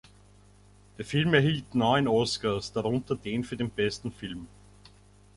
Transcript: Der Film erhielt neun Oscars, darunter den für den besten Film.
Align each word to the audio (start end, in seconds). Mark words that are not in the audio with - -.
Der 0.97 1.05
Film 1.05 1.35
erhielt 1.35 1.75
neun 1.75 2.07
Oscars, 2.07 2.73
darunter 2.73 3.15
den 3.15 3.43
für 3.43 3.55
den 3.55 3.69
besten 3.69 4.11
Film. 4.11 4.47